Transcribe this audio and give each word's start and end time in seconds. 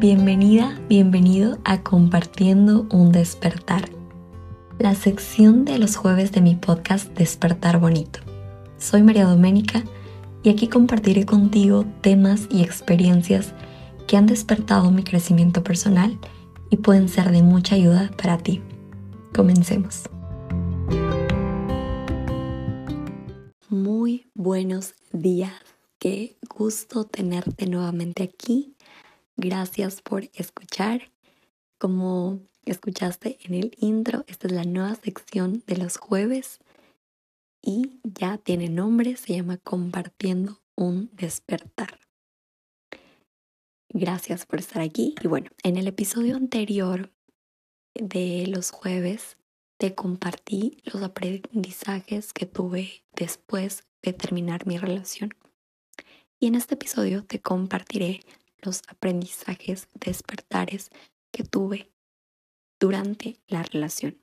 Bienvenida, 0.00 0.80
bienvenido 0.88 1.58
a 1.62 1.82
Compartiendo 1.82 2.86
un 2.90 3.12
despertar, 3.12 3.90
la 4.78 4.94
sección 4.94 5.66
de 5.66 5.78
los 5.78 5.96
jueves 5.96 6.32
de 6.32 6.40
mi 6.40 6.54
podcast 6.54 7.14
Despertar 7.18 7.78
Bonito. 7.78 8.20
Soy 8.78 9.02
María 9.02 9.26
Doménica 9.26 9.84
y 10.42 10.48
aquí 10.48 10.68
compartiré 10.68 11.26
contigo 11.26 11.84
temas 12.00 12.48
y 12.50 12.62
experiencias 12.62 13.52
que 14.08 14.16
han 14.16 14.24
despertado 14.24 14.90
mi 14.90 15.04
crecimiento 15.04 15.62
personal 15.62 16.18
y 16.70 16.78
pueden 16.78 17.10
ser 17.10 17.30
de 17.30 17.42
mucha 17.42 17.74
ayuda 17.74 18.10
para 18.16 18.38
ti. 18.38 18.62
Comencemos. 19.34 20.04
Muy 23.68 24.30
buenos 24.32 24.94
días. 25.12 25.52
Qué 25.98 26.38
gusto 26.48 27.04
tenerte 27.04 27.66
nuevamente 27.66 28.22
aquí 28.22 28.76
Gracias 29.42 30.02
por 30.02 30.24
escuchar. 30.34 31.10
Como 31.78 32.40
escuchaste 32.66 33.38
en 33.40 33.54
el 33.54 33.74
intro, 33.78 34.22
esta 34.26 34.48
es 34.48 34.52
la 34.52 34.64
nueva 34.64 34.94
sección 34.96 35.64
de 35.66 35.78
los 35.78 35.96
jueves 35.96 36.58
y 37.62 38.00
ya 38.04 38.36
tiene 38.36 38.68
nombre, 38.68 39.16
se 39.16 39.34
llama 39.34 39.56
Compartiendo 39.56 40.60
un 40.76 41.08
despertar. 41.14 41.98
Gracias 43.88 44.44
por 44.44 44.58
estar 44.58 44.82
aquí. 44.82 45.14
Y 45.22 45.26
bueno, 45.26 45.48
en 45.62 45.78
el 45.78 45.86
episodio 45.86 46.36
anterior 46.36 47.10
de 47.94 48.46
los 48.46 48.72
jueves 48.72 49.38
te 49.78 49.94
compartí 49.94 50.82
los 50.84 51.02
aprendizajes 51.02 52.34
que 52.34 52.44
tuve 52.44 53.04
después 53.14 53.84
de 54.02 54.12
terminar 54.12 54.66
mi 54.66 54.76
relación. 54.76 55.30
Y 56.38 56.46
en 56.46 56.56
este 56.56 56.74
episodio 56.74 57.24
te 57.24 57.40
compartiré 57.40 58.20
los 58.62 58.82
aprendizajes 58.88 59.88
despertares 59.94 60.90
que 61.30 61.44
tuve 61.44 61.90
durante 62.78 63.36
la 63.46 63.62
relación. 63.62 64.18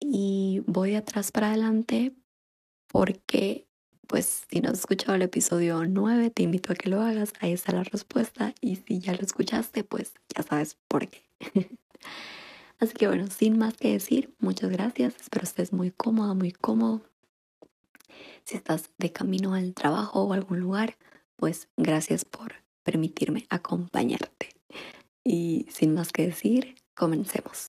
Y 0.00 0.62
voy 0.66 0.92
de 0.92 0.98
atrás 0.98 1.32
para 1.32 1.48
adelante 1.48 2.14
porque, 2.86 3.66
pues, 4.06 4.44
si 4.50 4.60
no 4.60 4.70
has 4.70 4.78
escuchado 4.78 5.14
el 5.14 5.22
episodio 5.22 5.84
9, 5.84 6.30
te 6.30 6.42
invito 6.42 6.72
a 6.72 6.76
que 6.76 6.88
lo 6.88 7.00
hagas. 7.00 7.32
Ahí 7.40 7.52
está 7.52 7.72
la 7.72 7.84
respuesta. 7.84 8.54
Y 8.60 8.76
si 8.76 9.00
ya 9.00 9.12
lo 9.12 9.20
escuchaste, 9.20 9.84
pues 9.84 10.14
ya 10.34 10.42
sabes 10.42 10.76
por 10.88 11.08
qué. 11.08 11.22
Así 12.80 12.94
que 12.94 13.06
bueno, 13.06 13.26
sin 13.26 13.58
más 13.58 13.76
que 13.76 13.92
decir, 13.92 14.34
muchas 14.38 14.70
gracias. 14.70 15.14
Espero 15.20 15.44
estés 15.44 15.72
muy 15.72 15.90
cómoda, 15.90 16.32
muy 16.32 16.50
cómodo. 16.50 17.02
Si 18.44 18.56
estás 18.56 18.90
de 18.96 19.12
camino 19.12 19.54
al 19.54 19.74
trabajo 19.74 20.22
o 20.22 20.32
algún 20.32 20.60
lugar, 20.60 20.96
pues 21.36 21.68
gracias 21.76 22.24
por 22.24 22.54
permitirme 22.82 23.46
acompañarte. 23.50 24.48
Y 25.24 25.66
sin 25.70 25.94
más 25.94 26.12
que 26.12 26.26
decir, 26.26 26.76
comencemos. 26.94 27.68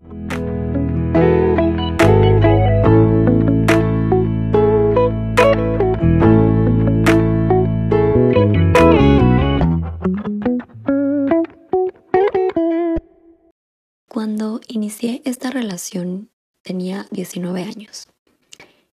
Cuando 14.07 14.61
inicié 14.67 15.21
esta 15.25 15.49
relación 15.51 16.29
tenía 16.61 17.07
19 17.11 17.63
años. 17.63 18.07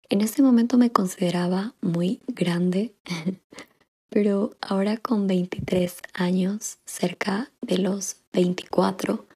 En 0.09 0.21
ese 0.21 0.41
momento 0.43 0.79
me 0.79 0.93
consideraba 0.93 1.75
muy 1.81 2.21
grande 2.29 2.95
pero 4.17 4.57
ahora 4.63 4.97
con 4.97 5.27
23 5.27 6.01
años, 6.15 6.79
cerca 6.87 7.53
de 7.61 7.77
los 7.77 8.17
24, 8.33 9.27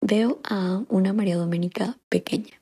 veo 0.00 0.40
a 0.42 0.82
una 0.88 1.12
María 1.12 1.36
Doménica 1.36 1.96
pequeña. 2.08 2.60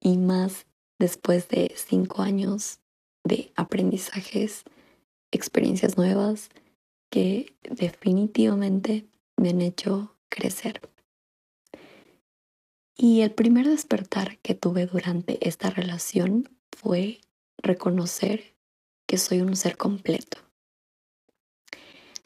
Y 0.00 0.18
más 0.18 0.66
después 1.00 1.48
de 1.48 1.74
5 1.74 2.22
años 2.22 2.78
de 3.24 3.50
aprendizajes, 3.56 4.62
experiencias 5.32 5.96
nuevas 5.96 6.48
que 7.10 7.56
definitivamente 7.68 9.08
me 9.36 9.48
han 9.48 9.62
hecho 9.62 10.14
crecer. 10.28 10.80
Y 12.96 13.22
el 13.22 13.32
primer 13.32 13.66
despertar 13.66 14.38
que 14.38 14.54
tuve 14.54 14.86
durante 14.86 15.48
esta 15.48 15.70
relación 15.70 16.56
fue 16.70 17.20
reconocer 17.60 18.53
soy 19.18 19.40
un 19.40 19.56
ser 19.56 19.76
completo. 19.76 20.38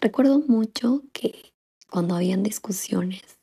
Recuerdo 0.01 0.39
mucho 0.39 1.03
que 1.13 1.53
cuando 1.91 2.15
habían 2.15 2.43
discusiones 2.43 3.39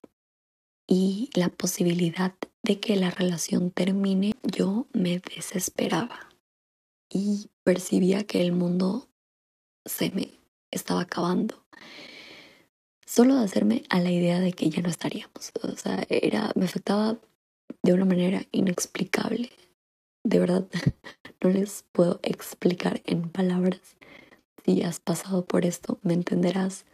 y 0.88 1.30
la 1.34 1.50
posibilidad 1.50 2.34
de 2.64 2.80
que 2.80 2.96
la 2.96 3.12
relación 3.12 3.72
termine, 3.72 4.34
yo 4.44 4.88
me 4.94 5.20
desesperaba 5.20 6.30
y 7.10 7.50
percibía 7.64 8.26
que 8.26 8.42
el 8.42 8.52
mundo 8.52 9.10
se 9.86 10.12
me 10.12 10.32
estaba 10.72 11.02
acabando. 11.02 11.66
Solo 13.06 13.36
de 13.36 13.46
hacerme 13.46 13.84
a 13.90 14.00
la 14.00 14.12
idea 14.12 14.40
de 14.40 14.54
que 14.54 14.70
ya 14.70 14.82
no 14.82 14.90
estaríamos. 14.90 15.52
O 15.62 15.76
sea, 15.76 16.06
era, 16.10 16.52
me 16.56 16.66
afectaba 16.66 17.18
de 17.84 17.94
una 17.94 18.06
manera 18.06 18.44
inexplicable. 18.52 19.52
De 20.24 20.40
verdad, 20.40 20.68
no 21.46 21.52
les 21.52 21.86
puedo 21.92 22.20
explicar 22.24 23.02
en 23.06 23.30
palabras. 23.30 23.80
Si 24.64 24.82
has 24.82 25.00
pasado 25.00 25.46
por 25.46 25.64
esto, 25.64 26.00
me 26.02 26.16
entenderás. 26.16 26.86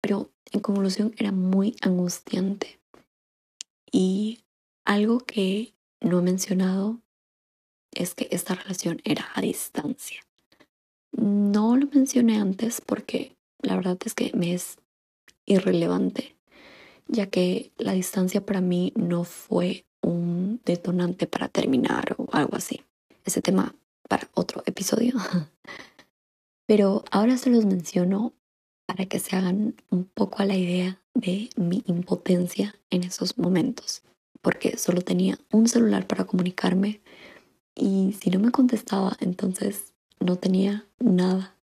Pero 0.00 0.30
en 0.52 0.60
conclusión 0.60 1.14
era 1.18 1.32
muy 1.32 1.76
angustiante. 1.82 2.80
Y 3.92 4.40
algo 4.86 5.18
que 5.18 5.74
no 6.00 6.20
he 6.20 6.22
mencionado 6.22 6.98
es 7.92 8.14
que 8.14 8.28
esta 8.30 8.54
relación 8.54 9.02
era 9.04 9.28
a 9.34 9.42
distancia. 9.42 10.22
No 11.12 11.76
lo 11.76 11.88
mencioné 11.88 12.38
antes 12.38 12.80
porque 12.80 13.36
la 13.60 13.76
verdad 13.76 13.98
es 14.06 14.14
que 14.14 14.30
me 14.34 14.54
es 14.54 14.78
irrelevante, 15.44 16.36
ya 17.06 17.26
que 17.26 17.72
la 17.76 17.92
distancia 17.92 18.44
para 18.44 18.62
mí 18.62 18.94
no 18.96 19.24
fue 19.24 19.84
un 20.00 20.60
detonante 20.64 21.26
para 21.26 21.48
terminar 21.48 22.14
o 22.18 22.28
algo 22.32 22.56
así 22.56 22.82
ese 23.28 23.42
tema 23.42 23.74
para 24.08 24.28
otro 24.34 24.62
episodio. 24.66 25.14
Pero 26.66 27.04
ahora 27.10 27.36
se 27.38 27.50
los 27.50 27.64
menciono 27.64 28.34
para 28.86 29.06
que 29.06 29.18
se 29.18 29.36
hagan 29.36 29.76
un 29.90 30.04
poco 30.04 30.42
a 30.42 30.46
la 30.46 30.56
idea 30.56 31.00
de 31.14 31.50
mi 31.56 31.82
impotencia 31.86 32.74
en 32.90 33.04
esos 33.04 33.38
momentos, 33.38 34.02
porque 34.40 34.76
solo 34.76 35.02
tenía 35.02 35.38
un 35.52 35.68
celular 35.68 36.06
para 36.06 36.24
comunicarme 36.24 37.00
y 37.74 38.16
si 38.20 38.30
no 38.30 38.40
me 38.40 38.50
contestaba, 38.50 39.16
entonces 39.20 39.94
no 40.20 40.36
tenía 40.36 40.86
nada 40.98 41.56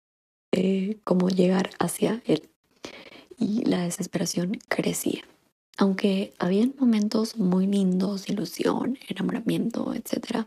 de 0.53 1.01
cómo 1.05 1.29
llegar 1.29 1.71
hacia 1.79 2.23
él. 2.27 2.51
Y 3.39 3.65
la 3.65 3.83
desesperación 3.83 4.59
crecía. 4.69 5.23
Aunque 5.79 6.35
habían 6.39 6.75
momentos 6.79 7.39
muy 7.39 7.67
lindos, 7.67 8.29
ilusión, 8.29 8.99
enamoramiento, 9.09 9.95
etc., 9.95 10.47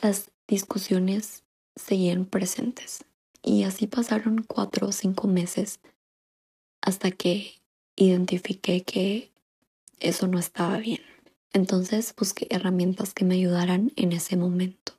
las 0.00 0.30
discusiones 0.46 1.44
seguían 1.76 2.24
presentes. 2.24 3.04
Y 3.42 3.64
así 3.64 3.86
pasaron 3.86 4.42
cuatro 4.42 4.88
o 4.88 4.92
cinco 4.92 5.28
meses 5.28 5.80
hasta 6.82 7.10
que 7.10 7.60
identifiqué 7.96 8.82
que 8.82 9.30
eso 10.00 10.26
no 10.26 10.38
estaba 10.38 10.78
bien. 10.78 11.02
Entonces 11.52 12.14
busqué 12.16 12.46
herramientas 12.50 13.14
que 13.14 13.24
me 13.24 13.36
ayudaran 13.36 13.92
en 13.96 14.12
ese 14.12 14.36
momento. 14.36 14.94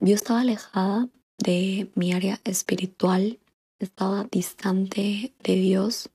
Yo 0.00 0.14
estaba 0.14 0.40
alejada 0.40 1.08
de 1.38 1.90
mi 1.94 2.12
área 2.12 2.40
espiritual, 2.44 3.38
estaba 3.78 4.24
distante 4.30 5.32
de 5.42 5.54
Dios 5.56 6.10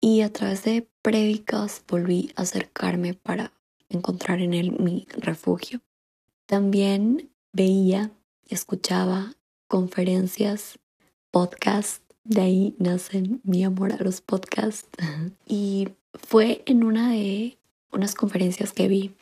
y 0.00 0.22
a 0.22 0.32
través 0.32 0.64
de 0.64 0.88
prédicas 1.02 1.82
volví 1.86 2.32
a 2.36 2.42
acercarme 2.42 3.14
para 3.14 3.52
encontrar 3.88 4.40
en 4.40 4.54
él 4.54 4.72
mi 4.72 5.06
refugio. 5.18 5.80
También 6.46 7.30
veía 7.52 8.12
escuchaba 8.48 9.34
conferencias, 9.68 10.78
podcasts, 11.32 12.02
de 12.24 12.40
ahí 12.40 12.76
nacen 12.78 13.40
mi 13.44 13.64
amor 13.64 13.92
a 13.92 14.02
los 14.02 14.20
podcasts. 14.20 14.88
Y 15.46 15.88
fue 16.14 16.62
en 16.66 16.84
una 16.84 17.10
de 17.10 17.58
unas 17.92 18.14
conferencias 18.14 18.72
que 18.72 18.88
vi 18.88 19.14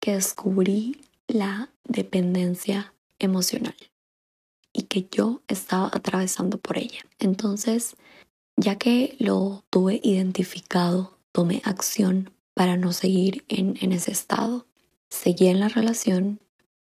que 0.00 0.14
descubrí 0.14 1.00
la 1.26 1.70
dependencia 1.84 2.94
emocional 3.18 3.74
y 4.72 4.82
que 4.82 5.08
yo 5.10 5.42
estaba 5.48 5.90
atravesando 5.92 6.58
por 6.58 6.78
ella. 6.78 7.00
Entonces, 7.18 7.96
ya 8.56 8.76
que 8.76 9.16
lo 9.18 9.64
tuve 9.70 10.00
identificado, 10.04 11.18
tomé 11.32 11.62
acción 11.64 12.30
para 12.54 12.76
no 12.76 12.92
seguir 12.92 13.44
en 13.48 13.92
ese 13.92 14.12
estado 14.12 14.67
seguía 15.10 15.50
en 15.50 15.60
la 15.60 15.68
relación, 15.68 16.40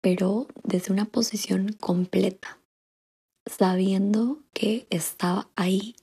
pero 0.01 0.47
desde 0.65 0.93
una 0.93 1.07
posición 1.07 1.73
completa, 1.81 2.59
sabiendo 3.47 4.43
que 4.53 4.87
estaba 4.91 5.49
ahí 5.57 5.97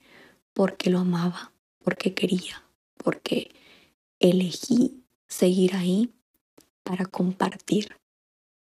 porque 0.52 0.90
lo 0.90 1.00
amaba, 1.00 1.52
porque 1.84 2.14
quería, 2.14 2.64
porque 2.96 3.50
elegí 4.20 5.02
seguir 5.28 5.74
ahí 5.74 6.12
para 6.82 7.06
compartir, 7.06 7.96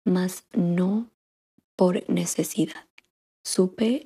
más 0.05 0.45
no 0.53 1.11
por 1.77 2.09
necesidad. 2.11 2.87
Supe 3.45 4.05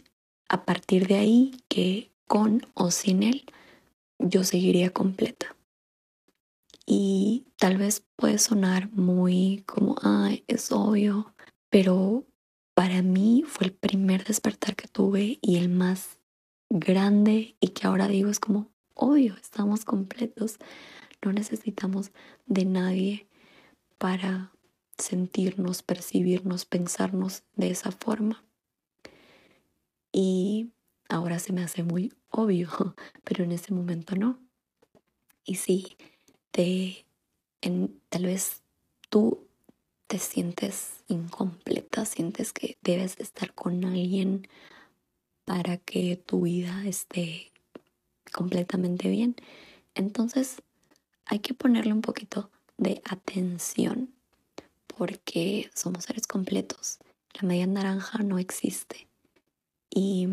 a 0.48 0.64
partir 0.64 1.06
de 1.06 1.16
ahí 1.16 1.56
que 1.68 2.10
con 2.26 2.66
o 2.74 2.90
sin 2.90 3.22
él 3.22 3.44
yo 4.18 4.44
seguiría 4.44 4.90
completa. 4.90 5.56
Y 6.86 7.46
tal 7.56 7.76
vez 7.76 8.04
puede 8.16 8.38
sonar 8.38 8.90
muy 8.92 9.62
como, 9.66 9.96
ay, 10.02 10.44
es 10.48 10.72
obvio, 10.72 11.34
pero 11.70 12.26
para 12.74 13.02
mí 13.02 13.44
fue 13.46 13.66
el 13.66 13.72
primer 13.72 14.24
despertar 14.24 14.74
que 14.74 14.88
tuve 14.88 15.38
y 15.40 15.56
el 15.56 15.68
más 15.68 16.18
grande 16.70 17.56
y 17.60 17.68
que 17.68 17.86
ahora 17.86 18.08
digo 18.08 18.30
es 18.30 18.40
como, 18.40 18.70
obvio, 18.94 19.36
estamos 19.36 19.84
completos, 19.84 20.58
no 21.22 21.32
necesitamos 21.32 22.10
de 22.46 22.64
nadie 22.64 23.28
para 23.98 24.52
sentirnos, 24.98 25.82
percibirnos, 25.82 26.64
pensarnos 26.64 27.44
de 27.54 27.70
esa 27.70 27.92
forma. 27.92 28.44
Y 30.12 30.72
ahora 31.08 31.38
se 31.38 31.52
me 31.52 31.62
hace 31.62 31.82
muy 31.82 32.12
obvio, 32.30 32.68
pero 33.24 33.44
en 33.44 33.52
ese 33.52 33.72
momento 33.72 34.16
no. 34.16 34.38
Y 35.44 35.56
sí, 35.56 35.96
te, 36.52 37.06
en, 37.60 38.00
tal 38.08 38.26
vez 38.26 38.62
tú 39.10 39.48
te 40.06 40.18
sientes 40.18 41.02
incompleta, 41.08 42.04
sientes 42.04 42.52
que 42.52 42.78
debes 42.82 43.18
estar 43.18 43.54
con 43.54 43.84
alguien 43.84 44.46
para 45.44 45.78
que 45.78 46.16
tu 46.16 46.42
vida 46.42 46.84
esté 46.86 47.50
completamente 48.32 49.08
bien. 49.08 49.34
Entonces 49.94 50.62
hay 51.24 51.40
que 51.40 51.54
ponerle 51.54 51.92
un 51.92 52.02
poquito 52.02 52.50
de 52.76 53.02
atención 53.04 54.14
porque 54.86 55.70
somos 55.74 56.04
seres 56.04 56.26
completos. 56.26 56.98
La 57.40 57.48
media 57.48 57.66
naranja 57.66 58.18
no 58.18 58.38
existe. 58.38 59.08
Y 59.88 60.28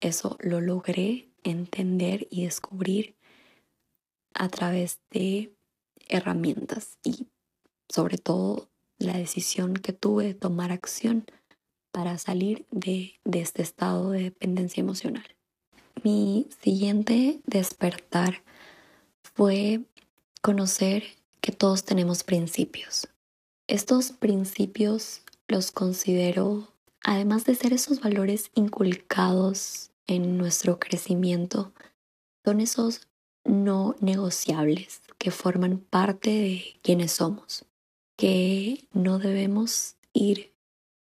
eso 0.00 0.36
lo 0.40 0.60
logré 0.60 1.28
entender 1.44 2.26
y 2.30 2.44
descubrir 2.44 3.17
a 4.38 4.48
través 4.48 5.00
de 5.10 5.52
herramientas 6.08 6.98
y 7.04 7.26
sobre 7.88 8.18
todo 8.18 8.70
la 8.98 9.16
decisión 9.16 9.74
que 9.74 9.92
tuve 9.92 10.24
de 10.24 10.34
tomar 10.34 10.72
acción 10.72 11.26
para 11.92 12.18
salir 12.18 12.66
de, 12.70 13.14
de 13.24 13.40
este 13.40 13.62
estado 13.62 14.10
de 14.10 14.24
dependencia 14.24 14.80
emocional. 14.80 15.36
Mi 16.04 16.48
siguiente 16.62 17.40
despertar 17.44 18.42
fue 19.34 19.82
conocer 20.42 21.04
que 21.40 21.52
todos 21.52 21.84
tenemos 21.84 22.24
principios. 22.24 23.08
Estos 23.66 24.12
principios 24.12 25.22
los 25.48 25.72
considero, 25.72 26.68
además 27.02 27.44
de 27.44 27.54
ser 27.54 27.72
esos 27.72 28.00
valores 28.00 28.50
inculcados 28.54 29.90
en 30.06 30.38
nuestro 30.38 30.78
crecimiento, 30.78 31.72
son 32.44 32.60
esos 32.60 33.07
no 33.48 33.96
negociables 34.00 35.02
que 35.18 35.30
forman 35.30 35.78
parte 35.78 36.30
de 36.30 36.76
quienes 36.82 37.12
somos, 37.12 37.64
que 38.16 38.86
no 38.92 39.18
debemos 39.18 39.96
ir 40.12 40.52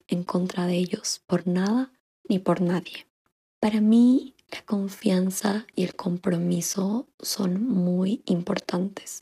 en 0.08 0.24
contra 0.24 0.68
de 0.68 0.76
ellos 0.76 1.22
por 1.26 1.48
nada 1.48 1.92
ni 2.28 2.40
por 2.40 2.62
nadie. 2.62 3.08
Para 3.60 3.82
mí, 3.82 4.36
la 4.52 4.62
confianza 4.64 5.66
y 5.76 5.84
el 5.84 5.96
compromiso 5.96 7.08
son 7.20 7.66
muy 7.66 8.22
importantes. 8.26 9.22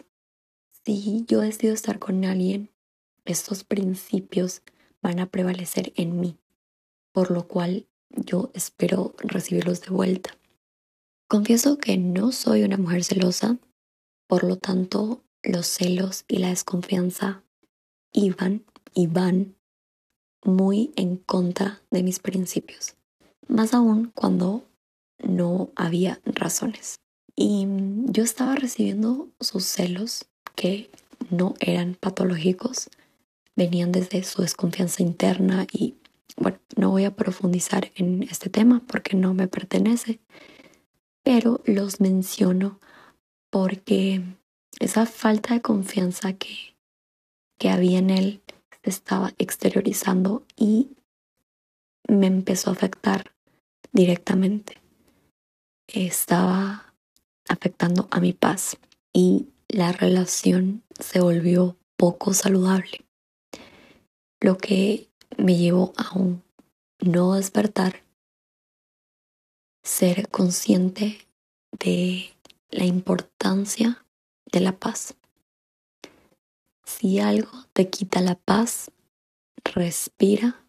Si 0.84 1.24
yo 1.28 1.42
decido 1.42 1.74
estar 1.74 2.00
con 2.00 2.26
alguien, 2.26 2.70
estos 3.24 3.64
principios 3.64 4.62
van 5.02 5.20
a 5.20 5.28
prevalecer 5.28 5.94
en 5.96 6.20
mí, 6.20 6.38
por 7.12 7.32
lo 7.32 7.48
cual 7.48 7.88
yo 8.10 8.52
espero 8.54 9.14
recibirlos 9.20 9.82
de 9.82 9.90
vuelta. 9.92 10.36
Confieso 11.32 11.78
que 11.78 11.98
no 11.98 12.34
soy 12.34 12.64
una 12.64 12.76
mujer 12.76 13.06
celosa, 13.06 13.58
por 14.28 14.44
lo 14.44 14.58
tanto 14.58 15.24
los 15.44 15.66
celos 15.66 16.26
y 16.28 16.40
la 16.40 16.50
desconfianza 16.50 17.42
iban 18.12 18.66
y 18.94 19.08
van 19.08 19.56
muy 20.44 20.92
en 20.98 21.16
contra 21.16 21.80
de 21.90 22.04
mis 22.04 22.20
principios, 22.20 22.98
más 23.48 23.74
aún 23.74 24.12
cuando 24.14 24.66
no 25.24 25.70
había 25.78 26.20
razones. 26.26 26.96
Y 27.34 27.66
yo 28.08 28.26
estaba 28.26 28.56
recibiendo 28.56 29.30
sus 29.40 29.64
celos 29.64 30.26
que 30.58 30.92
no 31.30 31.54
eran 31.62 31.96
patológicos, 31.96 32.90
venían 33.56 33.94
desde 33.94 34.22
su 34.24 34.42
desconfianza 34.42 35.02
interna 35.02 35.66
y 35.72 35.96
bueno, 36.36 36.60
no 36.76 36.90
voy 36.90 37.06
a 37.06 37.16
profundizar 37.16 37.90
en 37.96 38.24
este 38.24 38.50
tema 38.50 38.84
porque 38.86 39.16
no 39.16 39.34
me 39.34 39.48
pertenece, 39.48 40.20
pero 41.24 41.62
los 41.66 42.00
menciono 42.00 42.80
porque 43.50 44.22
esa 44.80 45.06
falta 45.06 45.54
de 45.54 45.62
confianza 45.62 46.34
que, 46.34 46.76
que 47.60 47.70
había 47.70 48.00
en 48.00 48.10
él 48.10 48.42
se 48.84 48.90
estaba 48.90 49.34
exteriorizando 49.38 50.44
y 50.56 50.90
me 52.08 52.28
empezó 52.28 52.70
a 52.70 52.74
afectar 52.74 53.32
directamente. 53.92 54.78
Estaba 55.88 56.94
afectando 57.48 58.08
a 58.12 58.20
mi 58.20 58.34
paz 58.34 58.78
y 59.14 59.48
la 59.68 59.92
relación 59.92 60.84
se 61.00 61.20
volvió 61.20 61.78
poco 61.98 62.34
saludable, 62.34 63.06
lo 64.40 64.58
que 64.58 65.08
me 65.38 65.56
llevó 65.56 65.94
a 65.98 66.18
un 66.18 66.44
no 67.00 67.36
despertar, 67.36 68.02
ser 69.84 70.30
consciente 70.30 71.28
de 71.72 72.34
la 72.70 72.86
importancia 72.86 74.06
de 74.52 74.60
la 74.60 74.78
paz. 74.78 75.16
Si 76.86 77.20
algo 77.20 77.52
te 77.74 77.90
quita 77.90 78.22
la 78.22 78.36
paz, 78.36 78.92
respira 79.64 80.64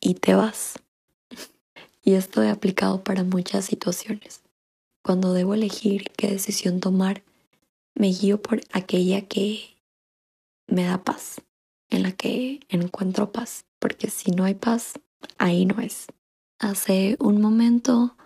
y 0.00 0.14
te 0.14 0.34
vas. 0.34 0.74
Y 2.02 2.14
esto 2.14 2.42
he 2.42 2.50
aplicado 2.50 3.02
para 3.02 3.24
muchas 3.24 3.64
situaciones. 3.64 4.42
Cuando 5.02 5.32
debo 5.32 5.54
elegir 5.54 6.10
qué 6.16 6.28
decisión 6.28 6.80
tomar, 6.80 7.22
me 7.94 8.08
guío 8.08 8.42
por 8.42 8.60
aquella 8.72 9.22
que 9.22 9.76
me 10.66 10.84
da 10.84 11.02
paz, 11.02 11.40
en 11.90 12.02
la 12.02 12.12
que 12.12 12.60
encuentro 12.68 13.32
paz, 13.32 13.64
porque 13.78 14.10
si 14.10 14.32
no 14.32 14.44
hay 14.44 14.54
paz, 14.54 14.94
ahí 15.38 15.66
no 15.66 15.80
es. 15.80 16.06
Hace 16.58 17.16
un 17.20 17.40
momento 17.40 18.16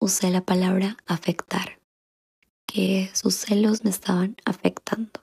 usé 0.00 0.30
la 0.30 0.40
palabra 0.40 0.96
afectar, 1.06 1.80
que 2.66 3.10
sus 3.14 3.34
celos 3.34 3.84
me 3.84 3.90
estaban 3.90 4.36
afectando. 4.44 5.20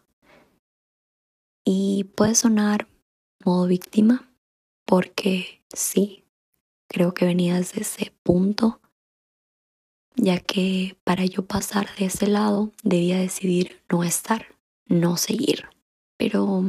Y 1.65 2.05
puede 2.15 2.35
sonar 2.35 2.87
modo 3.43 3.67
víctima, 3.67 4.31
porque 4.85 5.61
sí, 5.73 6.21
Creo 6.93 7.13
que 7.13 7.23
venía 7.23 7.55
desde 7.55 7.83
ese 7.83 8.13
punto, 8.21 8.81
ya 10.17 10.41
que 10.41 10.97
para 11.05 11.23
yo 11.23 11.45
pasar 11.45 11.87
de 11.95 12.07
ese 12.07 12.27
lado 12.27 12.73
debía 12.83 13.17
decidir 13.17 13.81
no 13.89 14.03
estar, 14.03 14.47
no 14.87 15.15
seguir. 15.15 15.69
Pero 16.17 16.65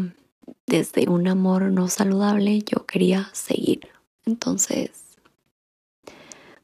desde 0.64 1.08
un 1.08 1.26
amor 1.26 1.72
no 1.72 1.88
saludable 1.88 2.60
yo 2.60 2.86
quería 2.86 3.30
seguir. 3.32 3.88
Entonces, 4.24 5.01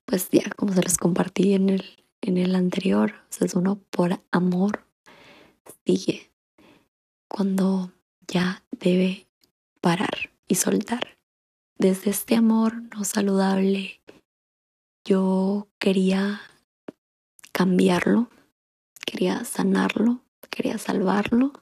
pues 0.09 0.31
ya 0.31 0.49
como 0.57 0.73
se 0.73 0.83
les 0.83 0.97
compartí 0.97 1.53
en 1.53 1.69
el, 1.69 1.85
en 2.23 2.39
el 2.39 2.55
anterior, 2.55 3.15
es 3.41 3.55
uno 3.55 3.79
por 3.91 4.21
amor 4.33 4.85
sigue 5.85 6.33
cuando 7.29 7.93
ya 8.27 8.65
debe 8.73 9.27
parar 9.81 10.31
y 10.49 10.55
soltar 10.55 11.19
desde 11.79 12.11
este 12.11 12.35
amor 12.35 12.83
no 12.95 13.05
saludable, 13.05 14.01
yo 15.05 15.69
quería 15.79 16.41
cambiarlo, 17.53 18.31
quería 19.07 19.45
sanarlo, 19.45 20.21
quería 20.51 20.77
salvarlo. 20.79 21.53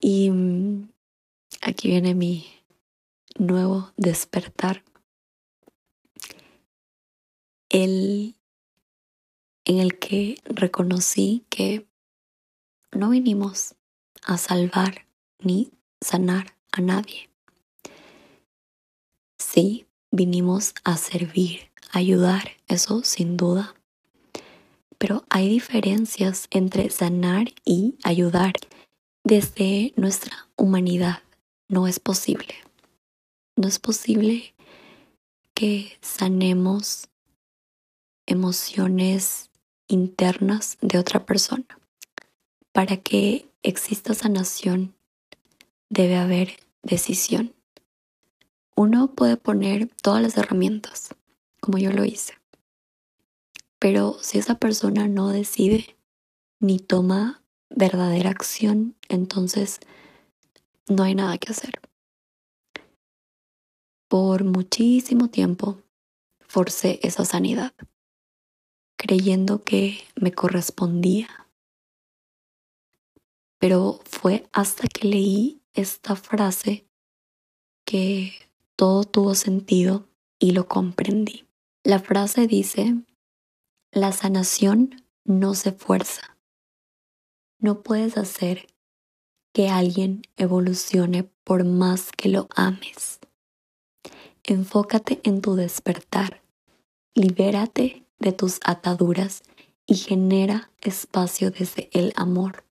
Y 0.00 0.30
mm, 0.30 0.90
aquí 1.62 1.88
viene 1.88 2.14
mi 2.14 2.46
nuevo 3.38 3.92
despertar. 3.96 4.82
El 7.70 8.36
en 9.64 9.78
el 9.78 9.98
que 9.98 10.36
reconocí 10.44 11.44
que 11.48 11.86
no 12.92 13.10
vinimos 13.10 13.74
a 14.24 14.36
salvar 14.36 15.06
ni 15.38 15.70
sanar 16.00 16.54
a 16.72 16.80
nadie. 16.80 17.30
Sí, 19.38 19.86
vinimos 20.10 20.74
a 20.84 20.96
servir, 20.96 21.70
a 21.92 21.98
ayudar, 21.98 22.50
eso 22.68 23.02
sin 23.04 23.36
duda. 23.36 23.74
pero 25.00 25.24
hay 25.30 25.48
diferencias 25.48 26.46
entre 26.50 26.90
sanar 26.90 27.54
y 27.64 27.94
ayudar. 28.02 28.52
Desde 29.24 29.94
nuestra 29.96 30.48
humanidad 30.56 31.22
no 31.68 31.86
es 31.86 31.98
posible. 31.98 32.54
No 33.56 33.66
es 33.66 33.78
posible 33.78 34.54
que 35.54 35.96
sanemos 36.02 37.08
emociones 38.30 39.50
internas 39.88 40.78
de 40.80 40.98
otra 40.98 41.26
persona. 41.26 41.66
Para 42.72 42.96
que 42.96 43.48
exista 43.62 44.14
sanación 44.14 44.94
debe 45.88 46.16
haber 46.16 46.56
decisión. 46.82 47.52
Uno 48.76 49.14
puede 49.14 49.36
poner 49.36 49.88
todas 50.00 50.22
las 50.22 50.36
herramientas, 50.38 51.14
como 51.60 51.78
yo 51.78 51.90
lo 51.90 52.04
hice. 52.04 52.34
Pero 53.80 54.16
si 54.22 54.38
esa 54.38 54.54
persona 54.58 55.08
no 55.08 55.28
decide 55.28 55.96
ni 56.60 56.78
toma 56.78 57.42
verdadera 57.68 58.30
acción, 58.30 58.94
entonces 59.08 59.80
no 60.86 61.02
hay 61.02 61.16
nada 61.16 61.36
que 61.38 61.50
hacer. 61.50 61.80
Por 64.08 64.44
muchísimo 64.44 65.28
tiempo 65.28 65.82
forcé 66.46 67.00
esa 67.02 67.24
sanidad, 67.24 67.72
creyendo 69.10 69.64
que 69.64 70.04
me 70.14 70.30
correspondía. 70.30 71.26
Pero 73.58 73.98
fue 74.04 74.46
hasta 74.52 74.86
que 74.86 75.08
leí 75.08 75.62
esta 75.74 76.14
frase 76.14 76.86
que 77.84 78.34
todo 78.76 79.02
tuvo 79.02 79.34
sentido 79.34 80.06
y 80.38 80.52
lo 80.52 80.68
comprendí. 80.68 81.44
La 81.82 81.98
frase 81.98 82.46
dice, 82.46 83.02
la 83.90 84.12
sanación 84.12 85.02
no 85.24 85.54
se 85.54 85.72
fuerza. 85.72 86.36
No 87.58 87.82
puedes 87.82 88.16
hacer 88.16 88.68
que 89.52 89.70
alguien 89.70 90.22
evolucione 90.36 91.24
por 91.42 91.64
más 91.64 92.12
que 92.12 92.28
lo 92.28 92.48
ames. 92.54 93.18
Enfócate 94.44 95.20
en 95.24 95.40
tu 95.40 95.56
despertar, 95.56 96.42
libérate 97.16 98.04
de 98.20 98.32
tus 98.32 98.60
ataduras 98.64 99.42
y 99.86 99.96
genera 99.96 100.70
espacio 100.80 101.50
desde 101.50 101.90
el 101.92 102.12
amor 102.14 102.64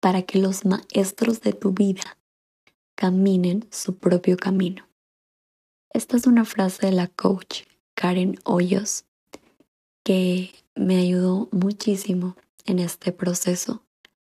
para 0.00 0.22
que 0.22 0.38
los 0.38 0.64
maestros 0.64 1.40
de 1.40 1.52
tu 1.52 1.72
vida 1.72 2.18
caminen 2.96 3.68
su 3.70 3.96
propio 3.96 4.36
camino. 4.36 4.88
Esta 5.90 6.16
es 6.16 6.26
una 6.26 6.44
frase 6.44 6.86
de 6.86 6.92
la 6.92 7.06
coach 7.06 7.62
Karen 7.94 8.38
Hoyos 8.44 9.04
que 10.02 10.52
me 10.74 10.98
ayudó 10.98 11.48
muchísimo 11.52 12.36
en 12.64 12.78
este 12.78 13.12
proceso 13.12 13.84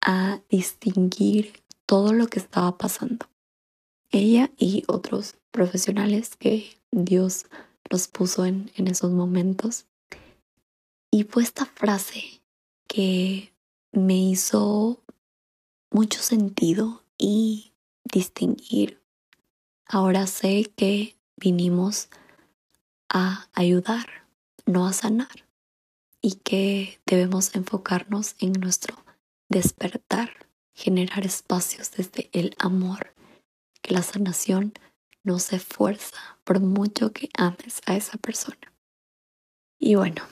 a 0.02 0.42
distinguir 0.50 1.63
todo 1.86 2.12
lo 2.12 2.28
que 2.28 2.40
estaba 2.40 2.78
pasando. 2.78 3.28
Ella 4.12 4.52
y 4.58 4.84
otros 4.88 5.36
profesionales 5.52 6.36
que 6.36 6.78
Dios 6.92 7.46
los 7.90 8.08
puso 8.08 8.46
en, 8.46 8.72
en 8.75 8.88
esos 8.88 9.12
momentos. 9.12 9.86
Y 11.13 11.25
fue 11.25 11.43
esta 11.43 11.67
frase 11.67 12.41
que 12.88 13.53
me 13.91 14.15
hizo 14.15 15.03
mucho 15.91 16.20
sentido 16.24 17.03
y 17.20 17.74
distinguir. 18.03 19.00
Ahora 19.86 20.25
sé 20.25 20.74
que 20.75 21.15
vinimos 21.38 22.10
a 23.10 23.48
ayudar, 23.53 24.25
no 24.65 24.88
a 24.88 24.93
sanar, 24.93 25.46
y 26.20 26.32
que 26.38 27.00
debemos 27.05 27.53
enfocarnos 27.53 28.34
en 28.39 28.53
nuestro 28.53 28.98
despertar, 29.50 30.48
generar 30.74 31.27
espacios 31.27 31.91
desde 31.91 32.32
el 32.34 32.55
amor, 32.58 33.13
que 33.84 33.93
la 33.93 34.01
sanación 34.01 34.74
no 35.22 35.38
se 35.38 35.60
fuerza 35.60 36.39
por 36.43 36.60
mucho 36.60 37.13
que 37.13 37.29
ames 37.38 37.84
a 37.86 37.96
esa 37.96 38.17
persona. 38.17 38.74
Y 39.77 39.93
bueno, 39.93 40.24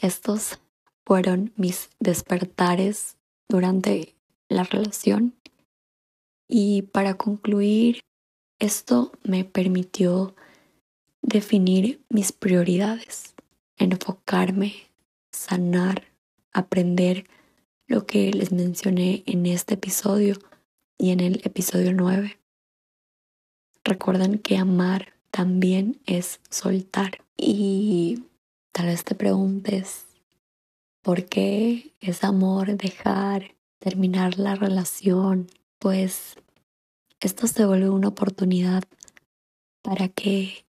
estos 0.00 0.58
fueron 1.06 1.52
mis 1.56 1.90
despertares 1.98 3.16
durante 3.48 4.14
la 4.48 4.64
relación. 4.64 5.34
Y 6.48 6.82
para 6.82 7.14
concluir, 7.14 8.00
esto 8.58 9.12
me 9.22 9.44
permitió 9.44 10.34
definir 11.22 12.00
mis 12.08 12.32
prioridades, 12.32 13.34
enfocarme, 13.76 14.74
sanar, 15.32 16.04
aprender 16.52 17.24
lo 17.86 18.06
que 18.06 18.30
les 18.32 18.52
mencioné 18.52 19.22
en 19.26 19.46
este 19.46 19.74
episodio 19.74 20.36
y 20.98 21.10
en 21.10 21.20
el 21.20 21.40
episodio 21.44 21.92
9. 21.92 22.38
Recuerden 23.84 24.38
que 24.38 24.56
amar 24.56 25.14
también 25.30 26.00
es 26.06 26.40
soltar. 26.50 27.24
Y 27.36 28.24
tal 28.72 28.86
vez 28.86 29.04
te 29.04 29.14
preguntes, 29.14 30.06
¿por 31.02 31.26
qué 31.26 31.94
es 32.00 32.24
amor 32.24 32.76
dejar, 32.76 33.56
terminar 33.78 34.38
la 34.38 34.54
relación? 34.54 35.48
Pues 35.78 36.36
esto 37.20 37.46
se 37.46 37.66
vuelve 37.66 37.90
una 37.90 38.08
oportunidad 38.08 38.84
para 39.82 40.08
que 40.08 40.66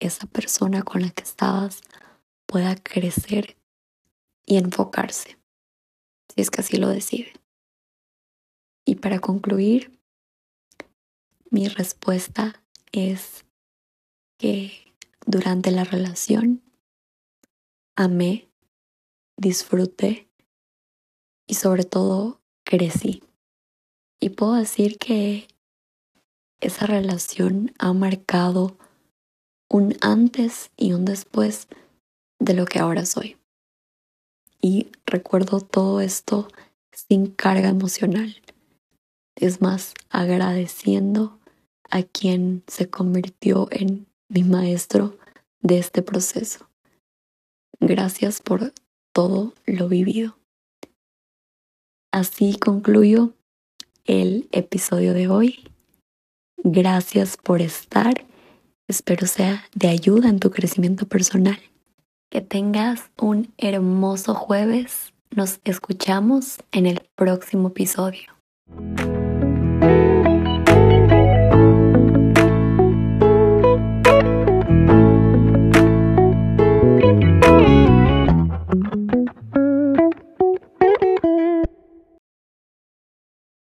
esa 0.00 0.26
persona 0.26 0.82
con 0.82 1.02
la 1.02 1.10
que 1.10 1.22
estabas 1.22 1.82
pueda 2.46 2.74
crecer 2.76 3.56
y 4.46 4.56
enfocarse, 4.56 5.38
si 6.34 6.40
es 6.40 6.50
que 6.50 6.62
así 6.62 6.76
lo 6.78 6.88
decide. 6.88 7.32
Y 8.84 8.96
para 8.96 9.20
concluir, 9.20 10.00
mi 11.50 11.68
respuesta 11.68 12.62
es 12.92 13.44
que 14.38 14.94
durante 15.26 15.70
la 15.70 15.84
relación 15.84 16.62
amé, 18.00 18.48
disfruté 19.36 20.30
y 21.46 21.54
sobre 21.54 21.84
todo 21.84 22.40
crecí. 22.64 23.22
Y 24.18 24.30
puedo 24.30 24.54
decir 24.54 24.96
que 24.98 25.48
esa 26.60 26.86
relación 26.86 27.74
ha 27.78 27.92
marcado 27.92 28.78
un 29.68 29.96
antes 30.00 30.70
y 30.78 30.94
un 30.94 31.04
después 31.04 31.68
de 32.38 32.54
lo 32.54 32.64
que 32.64 32.78
ahora 32.78 33.04
soy. 33.04 33.36
Y 34.62 34.88
recuerdo 35.04 35.60
todo 35.60 36.00
esto 36.00 36.48
sin 36.92 37.26
carga 37.26 37.68
emocional. 37.68 38.34
Es 39.36 39.60
más, 39.60 39.92
agradeciendo 40.08 41.38
a 41.90 42.02
quien 42.02 42.64
se 42.66 42.88
convirtió 42.88 43.68
en 43.70 44.06
mi 44.28 44.42
maestro 44.42 45.18
de 45.60 45.78
este 45.78 46.02
proceso. 46.02 46.69
Gracias 47.80 48.42
por 48.42 48.72
todo 49.12 49.54
lo 49.66 49.88
vivido. 49.88 50.36
Así 52.12 52.58
concluyo 52.58 53.34
el 54.04 54.48
episodio 54.52 55.14
de 55.14 55.28
hoy. 55.28 55.70
Gracias 56.62 57.36
por 57.36 57.62
estar. 57.62 58.26
Espero 58.88 59.26
sea 59.26 59.64
de 59.74 59.88
ayuda 59.88 60.28
en 60.28 60.40
tu 60.40 60.50
crecimiento 60.50 61.06
personal. 61.06 61.58
Que 62.30 62.40
tengas 62.40 63.10
un 63.20 63.52
hermoso 63.56 64.34
jueves. 64.34 65.12
Nos 65.30 65.60
escuchamos 65.64 66.58
en 66.72 66.86
el 66.86 67.08
próximo 67.14 67.68
episodio. 67.68 68.34